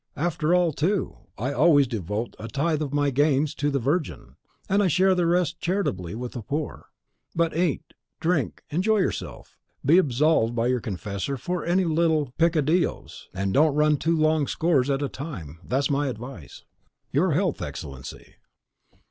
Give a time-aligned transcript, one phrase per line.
[0.17, 4.35] After all, too, I always devote a tithe of my gains to the Virgin;
[4.67, 6.87] and I share the rest charitably with the poor.
[7.35, 7.83] But eat,
[8.19, 13.97] drink, enjoy yourself; be absolved by your confessor for any little peccadilloes and don't run
[13.97, 16.63] too long scores at a time, that's my advice.
[17.11, 18.37] Your health, Excellency!